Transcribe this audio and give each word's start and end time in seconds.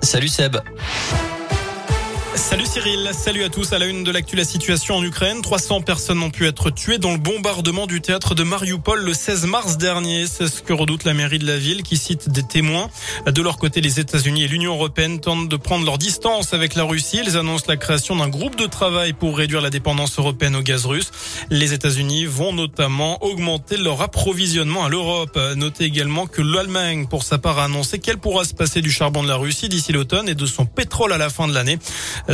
Salut 0.00 0.30
Seb. 0.30 0.54
Salut 2.36 2.66
Cyril, 2.66 3.10
salut 3.14 3.44
à 3.44 3.48
tous. 3.48 3.72
À 3.72 3.78
la 3.78 3.86
une 3.86 4.04
de 4.04 4.10
l'actu, 4.10 4.36
la 4.36 4.44
situation 4.44 4.96
en 4.96 5.02
Ukraine. 5.02 5.40
300 5.40 5.80
personnes 5.80 6.22
ont 6.22 6.30
pu 6.30 6.46
être 6.46 6.70
tuées 6.70 6.98
dans 6.98 7.12
le 7.12 7.18
bombardement 7.18 7.86
du 7.86 8.02
théâtre 8.02 8.34
de 8.34 8.42
Mariupol 8.42 9.02
le 9.02 9.14
16 9.14 9.46
mars 9.46 9.78
dernier. 9.78 10.26
C'est 10.26 10.46
ce 10.46 10.62
que 10.62 10.74
redoute 10.74 11.04
la 11.04 11.14
mairie 11.14 11.38
de 11.38 11.46
la 11.46 11.56
ville 11.56 11.82
qui 11.82 11.96
cite 11.96 12.28
des 12.28 12.42
témoins. 12.42 12.90
De 13.24 13.40
leur 13.40 13.56
côté, 13.56 13.80
les 13.80 14.00
États-Unis 14.00 14.44
et 14.44 14.48
l'Union 14.48 14.74
européenne 14.74 15.18
tentent 15.18 15.48
de 15.48 15.56
prendre 15.56 15.86
leur 15.86 15.96
distance 15.96 16.52
avec 16.52 16.74
la 16.74 16.84
Russie. 16.84 17.20
Ils 17.24 17.38
annoncent 17.38 17.64
la 17.68 17.78
création 17.78 18.16
d'un 18.16 18.28
groupe 18.28 18.56
de 18.56 18.66
travail 18.66 19.14
pour 19.14 19.36
réduire 19.36 19.62
la 19.62 19.70
dépendance 19.70 20.18
européenne 20.18 20.56
au 20.56 20.62
gaz 20.62 20.84
russe. 20.84 21.10
Les 21.48 21.72
États-Unis 21.72 22.26
vont 22.26 22.52
notamment 22.52 23.22
augmenter 23.24 23.78
leur 23.78 24.02
approvisionnement 24.02 24.84
à 24.84 24.90
l'Europe. 24.90 25.38
Notez 25.56 25.84
également 25.84 26.26
que 26.26 26.42
l'Allemagne, 26.42 27.06
pour 27.06 27.22
sa 27.22 27.38
part, 27.38 27.58
a 27.58 27.64
annoncé 27.64 27.98
qu'elle 27.98 28.18
pourra 28.18 28.44
se 28.44 28.52
passer 28.52 28.82
du 28.82 28.90
charbon 28.90 29.22
de 29.22 29.28
la 29.28 29.36
Russie 29.36 29.70
d'ici 29.70 29.92
l'automne 29.92 30.28
et 30.28 30.34
de 30.34 30.46
son 30.46 30.66
pétrole 30.66 31.14
à 31.14 31.18
la 31.18 31.30
fin 31.30 31.48
de 31.48 31.54
l'année. 31.54 31.78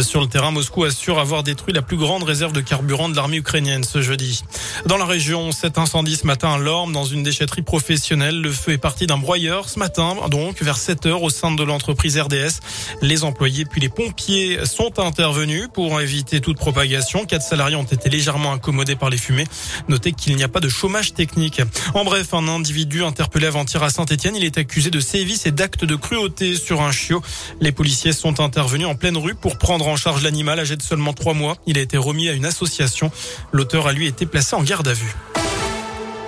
Sur 0.00 0.22
le 0.22 0.26
terrain, 0.26 0.50
Moscou 0.50 0.84
assure 0.84 1.18
avoir 1.18 1.42
détruit 1.42 1.74
la 1.74 1.82
plus 1.82 1.98
grande 1.98 2.22
réserve 2.22 2.52
de 2.52 2.62
carburant 2.62 3.10
de 3.10 3.16
l'armée 3.16 3.36
ukrainienne 3.36 3.84
ce 3.84 4.00
jeudi. 4.00 4.42
Dans 4.86 4.96
la 4.96 5.04
région, 5.04 5.52
cet 5.52 5.76
incendie 5.76 6.16
ce 6.16 6.26
matin 6.26 6.54
à 6.54 6.58
Lorme, 6.58 6.92
dans 6.92 7.04
une 7.04 7.22
déchetterie 7.22 7.60
professionnelle. 7.60 8.40
Le 8.40 8.50
feu 8.50 8.72
est 8.72 8.78
parti 8.78 9.06
d'un 9.06 9.18
broyeur 9.18 9.68
ce 9.68 9.78
matin, 9.78 10.16
donc 10.30 10.62
vers 10.62 10.78
7 10.78 11.04
heures 11.06 11.22
au 11.22 11.28
sein 11.28 11.52
de 11.52 11.62
l'entreprise 11.62 12.18
RDS. 12.18 12.60
Les 13.02 13.22
employés 13.22 13.66
puis 13.66 13.82
les 13.82 13.90
pompiers 13.90 14.64
sont 14.64 14.98
intervenus 14.98 15.68
pour 15.72 16.00
éviter 16.00 16.40
toute 16.40 16.56
propagation. 16.56 17.26
Quatre 17.26 17.44
salariés 17.44 17.76
ont 17.76 17.82
été 17.82 18.08
légèrement 18.08 18.52
incommodés 18.52 18.96
par 18.96 19.10
les 19.10 19.18
fumées. 19.18 19.46
Notez 19.88 20.12
qu'il 20.12 20.34
n'y 20.36 20.42
a 20.42 20.48
pas 20.48 20.60
de 20.60 20.70
chômage 20.70 21.12
technique. 21.12 21.60
En 21.92 22.04
bref, 22.04 22.32
un 22.32 22.48
individu 22.48 23.04
interpellé 23.04 23.46
avant-hier 23.46 23.82
à 23.82 23.90
Saint-Etienne, 23.90 24.36
il 24.36 24.44
est 24.44 24.56
accusé 24.56 24.88
de 24.88 25.00
sévices 25.00 25.44
et 25.44 25.52
d'actes 25.52 25.84
de 25.84 25.96
cruauté 25.96 26.56
sur 26.56 26.80
un 26.80 26.92
chiot. 26.92 27.22
Les 27.60 27.72
policiers 27.72 28.14
sont 28.14 28.40
intervenus 28.40 28.86
en 28.86 28.94
pleine 28.94 29.18
rue 29.18 29.34
pour 29.34 29.58
prendre 29.58 29.81
en 29.88 29.96
charge 29.96 30.22
l'animal 30.22 30.58
âgé 30.60 30.76
de 30.76 30.82
seulement 30.82 31.12
trois 31.12 31.34
mois. 31.34 31.56
Il 31.66 31.78
a 31.78 31.80
été 31.80 31.96
remis 31.96 32.28
à 32.28 32.32
une 32.32 32.44
association. 32.44 33.10
L'auteur 33.52 33.86
a 33.86 33.92
lui 33.92 34.06
été 34.06 34.26
placé 34.26 34.54
en 34.54 34.62
garde 34.62 34.88
à 34.88 34.92
vue. 34.92 35.14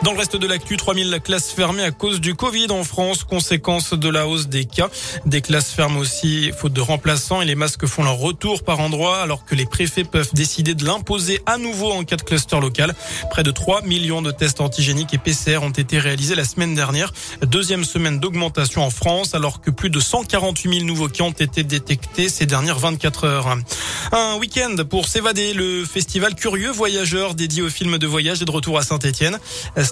Dans 0.05 0.13
le 0.13 0.19
reste 0.19 0.37
de 0.37 0.47
l'actu, 0.47 0.77
3000 0.77 1.19
classes 1.25 1.51
fermées 1.51 1.83
à 1.83 1.91
cause 1.91 2.21
du 2.21 2.35
Covid 2.35 2.67
en 2.69 2.85
France, 2.85 3.25
conséquence 3.25 3.95
de 3.95 4.11
la 4.11 4.29
hausse 4.29 4.49
des 4.49 4.67
cas. 4.67 4.91
Des 5.25 5.41
classes 5.41 5.73
fermes 5.73 5.97
aussi, 5.97 6.53
faute 6.55 6.75
de 6.75 6.83
remplaçants 6.83 7.41
et 7.41 7.47
les 7.47 7.55
masques 7.55 7.87
font 7.87 8.03
leur 8.03 8.19
retour 8.19 8.65
par 8.65 8.81
endroit 8.81 9.23
alors 9.23 9.47
que 9.47 9.55
les 9.55 9.65
préfets 9.65 10.05
peuvent 10.05 10.29
décider 10.35 10.75
de 10.75 10.85
l'imposer 10.85 11.41
à 11.47 11.57
nouveau 11.57 11.91
en 11.91 12.05
cas 12.05 12.17
de 12.17 12.23
cluster 12.23 12.61
local. 12.61 12.95
Près 13.31 13.43
de 13.43 13.51
3 13.51 13.81
millions 13.87 14.21
de 14.21 14.31
tests 14.31 14.61
antigéniques 14.61 15.15
et 15.15 15.19
PCR 15.19 15.61
ont 15.63 15.71
été 15.71 15.99
réalisés 15.99 16.35
la 16.35 16.45
semaine 16.45 16.75
dernière. 16.75 17.11
Deuxième 17.41 17.85
semaine 17.85 18.21
d'augmentation 18.21 18.85
en 18.85 18.91
France 18.91 19.35
alors 19.35 19.63
que 19.63 19.71
plus 19.71 19.89
de 19.89 20.01
148 20.01 20.81
000 20.81 20.85
nouveaux 20.85 21.09
cas 21.09 21.25
ont 21.25 21.31
été 21.31 21.65
détectés 21.65 22.29
ces 22.29 22.45
dernières 22.45 22.79
24 22.79 23.25
heures. 23.25 23.57
Un 24.13 24.37
week-end 24.37 24.77
pour 24.87 25.09
s'évader. 25.09 25.55
Le 25.55 25.87
festival 25.87 26.35
Curieux 26.35 26.71
Voyageurs 26.71 27.35
dédié 27.35 27.63
aux 27.63 27.71
films 27.71 27.97
de 27.97 28.07
voyage 28.07 28.43
est 28.43 28.45
de 28.45 28.51
retour 28.51 28.77
à 28.77 28.83
Saint-Etienne. 28.83 29.39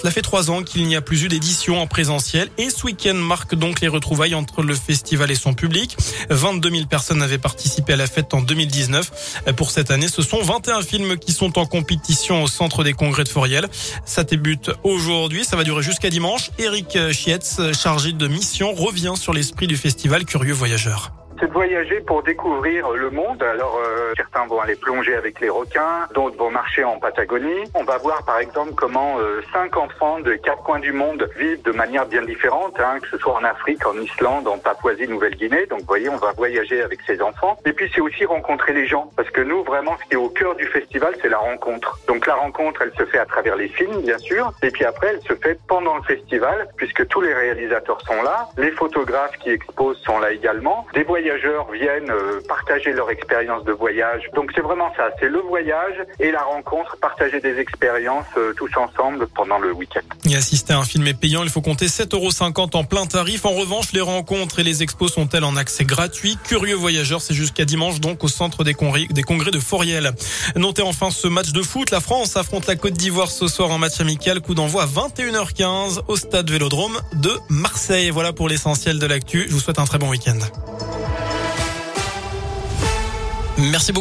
Cela 0.03 0.11
fait 0.11 0.23
trois 0.23 0.51
ans 0.51 0.65
qu'il 0.65 0.85
n'y 0.89 0.97
a 0.97 1.01
plus 1.01 1.23
eu 1.23 1.29
d'édition 1.29 1.81
en 1.81 1.87
présentiel 1.87 2.49
et 2.59 2.71
ce 2.71 2.87
week-end 2.87 3.15
marque 3.15 3.55
donc 3.55 3.81
les 3.81 3.87
retrouvailles 3.87 4.35
entre 4.35 4.65
le 4.65 4.75
festival 4.75 5.31
et 5.31 5.37
son 5.37 5.55
public. 5.55 5.97
22 6.29 6.71
000 6.71 6.87
personnes 6.87 7.23
avaient 7.23 7.39
participé 7.39 7.93
à 7.93 7.97
la 7.97 8.09
fête 8.09 8.35
en 8.35 8.41
2019. 8.41 9.45
Pour 9.55 9.71
cette 9.71 9.93
année, 9.93 10.09
ce 10.09 10.23
sont 10.23 10.43
21 10.43 10.83
films 10.83 11.19
qui 11.19 11.33
sont 11.33 11.57
en 11.57 11.67
compétition 11.67 12.43
au 12.43 12.49
centre 12.49 12.83
des 12.83 12.95
congrès 12.95 13.23
de 13.23 13.29
Foriel. 13.29 13.69
Ça 14.05 14.25
débute 14.25 14.73
aujourd'hui, 14.83 15.45
ça 15.45 15.55
va 15.55 15.63
durer 15.63 15.85
jusqu'à 15.85 16.11
dimanche. 16.11 16.51
Eric 16.59 16.99
Chietz, 17.13 17.61
chargé 17.73 18.13
de 18.13 18.27
mission, 18.27 18.73
revient 18.73 19.15
sur 19.15 19.33
l'esprit 19.33 19.69
du 19.69 19.77
festival 19.77 20.25
Curieux 20.25 20.53
Voyageurs 20.53 21.13
c'est 21.43 21.49
de 21.49 21.53
voyager 21.53 22.01
pour 22.01 22.23
découvrir 22.23 22.89
le 22.93 23.11
monde. 23.11 23.43
Alors 23.43 23.77
euh, 23.85 24.13
certains 24.17 24.47
vont 24.47 24.61
aller 24.61 24.77
plonger 24.77 25.17
avec 25.17 25.41
les 25.41 25.49
requins, 25.49 26.07
d'autres 26.15 26.37
vont 26.37 26.53
marcher 26.53 26.85
en 26.85 27.01
Patagonie. 27.01 27.65
On 27.75 27.83
va 27.83 27.99
voir 27.99 28.25
par 28.25 28.39
exemple 28.39 28.75
comment 28.77 29.19
euh, 29.19 29.43
cinq 29.53 29.77
enfants 29.77 30.21
de 30.21 30.35
quatre 30.35 30.63
coins 30.63 30.79
du 30.79 30.93
monde 30.93 31.29
vivent 31.37 31.63
de 31.63 31.73
manière 31.73 32.07
bien 32.07 32.23
différente, 32.23 32.79
hein, 32.79 33.01
que 33.03 33.09
ce 33.09 33.19
soit 33.19 33.35
en 33.35 33.43
Afrique, 33.43 33.85
en 33.85 33.95
Islande, 33.95 34.47
en 34.47 34.57
Papouasie-Nouvelle-Guinée. 34.59 35.67
Donc 35.67 35.81
vous 35.81 35.87
voyez, 35.87 36.09
on 36.09 36.17
va 36.17 36.31
voyager 36.31 36.81
avec 36.81 37.01
ces 37.09 37.21
enfants. 37.21 37.59
Et 37.67 37.73
puis 37.73 37.91
c'est 37.93 38.01
aussi 38.01 38.25
rencontrer 38.25 38.73
les 38.73 38.87
gens, 38.87 39.11
parce 39.17 39.31
que 39.31 39.41
nous 39.41 39.65
vraiment, 39.65 39.97
ce 40.01 40.09
qui 40.09 40.13
est 40.13 40.25
au 40.25 40.29
cœur 40.29 40.55
du 40.55 40.67
festival, 40.67 41.13
c'est 41.21 41.29
la 41.29 41.39
rencontre. 41.39 41.99
Donc 42.07 42.25
la 42.29 42.37
rencontre, 42.37 42.83
elle 42.83 42.93
se 42.97 43.05
fait 43.11 43.19
à 43.19 43.27
travers 43.27 43.57
les 43.57 43.69
films, 43.69 44.01
bien 44.03 44.19
sûr, 44.19 44.53
et 44.63 44.71
puis 44.71 44.85
après, 44.85 45.09
elle 45.09 45.23
se 45.23 45.35
fait 45.35 45.59
pendant 45.67 45.97
le 45.97 46.03
festival, 46.03 46.69
puisque 46.77 47.05
tous 47.09 47.21
les 47.21 47.35
réalisateurs 47.35 48.01
sont 48.03 48.23
là, 48.23 48.49
les 48.59 48.71
photographes 48.71 49.37
qui 49.39 49.51
exposent 49.51 49.99
sont 50.03 50.21
là 50.21 50.31
également, 50.31 50.87
des 50.95 51.03
voyageurs 51.03 51.32
voyageurs 51.33 51.71
viennent 51.73 52.11
euh, 52.11 52.41
partager 52.47 52.93
leur 52.93 53.11
expérience 53.11 53.65
de 53.65 53.73
voyage. 53.73 54.23
Donc 54.35 54.51
c'est 54.55 54.61
vraiment 54.61 54.93
ça, 54.97 55.11
c'est 55.19 55.29
le 55.29 55.39
voyage 55.41 55.95
et 56.21 56.31
la 56.31 56.43
rencontre, 56.43 56.97
partager 57.01 57.41
des 57.41 57.59
expériences 57.59 58.27
euh, 58.37 58.53
tous 58.55 58.71
ensemble 58.77 59.27
pendant 59.35 59.59
le 59.59 59.73
week-end. 59.73 60.01
Et 60.29 60.37
assister 60.37 60.73
à 60.73 60.79
un 60.79 60.85
film 60.85 61.07
est 61.07 61.15
payant, 61.19 61.43
il 61.43 61.51
faut 61.51 61.61
compter 61.61 61.87
7,50 61.87 62.15
euros 62.17 62.31
en 62.75 62.85
plein 62.85 63.07
tarif. 63.07 63.45
En 63.45 63.53
revanche, 63.53 63.93
les 63.93 64.01
rencontres 64.01 64.61
et 64.61 64.63
les 64.63 64.83
expos 64.83 65.13
sont-elles 65.13 65.45
en 65.45 65.57
accès 65.57 65.85
gratuit? 65.85 66.39
Curieux 66.45 66.77
voyageurs, 66.77 67.21
c'est 67.21 67.35
jusqu'à 67.35 67.65
dimanche 67.65 68.01
donc 68.01 68.25
au 68.25 68.29
centre 68.29 68.65
des 68.65 68.75
congrès, 68.75 69.07
des 69.11 69.23
congrès 69.23 69.51
de 69.51 69.61
Foriel. 69.61 70.13
Notez 70.57 70.83
enfin 70.83 71.11
ce 71.11 71.29
match 71.29 71.53
de 71.53 71.63
foot. 71.63 71.91
La 71.91 72.01
France 72.01 72.37
affronte 72.37 72.67
la 72.67 72.77
Côte 72.77 72.95
d'Ivoire 72.95 73.31
ce 73.31 73.47
soir 73.49 73.71
en 73.71 73.79
match 73.79 74.01
amical. 74.01 74.41
Coup 74.41 74.55
d'envoi 74.55 74.83
à 74.83 74.87
21h15 74.87 76.03
au 76.09 76.17
stade 76.17 76.51
Vélodrome 76.51 77.01
de 77.15 77.33
Marseille. 77.49 78.11
Voilà 78.11 78.33
pour 78.33 78.49
l'essentiel 78.49 78.99
de 78.99 79.07
l'actu. 79.07 79.47
Je 79.49 79.53
vous 79.53 79.61
souhaite 79.61 79.79
un 79.79 79.85
très 79.85 79.99
bon 79.99 80.09
week-end. 80.09 80.39
Merci 83.63 83.93
beaucoup. 83.93 84.01